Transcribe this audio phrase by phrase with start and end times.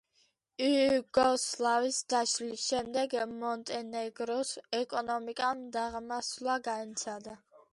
[0.67, 3.13] იუგოსლავიის დაშლის შემდეგ
[3.43, 7.37] მონტენეგროს ეკონომიკამ დაღმასვლა განიცადა.